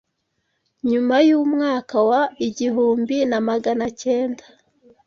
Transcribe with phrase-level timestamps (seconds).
[0.89, 4.43] nyuma y’umwaka wa igihumbi na maganacyenda